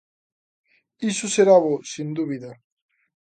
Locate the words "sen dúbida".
1.91-2.51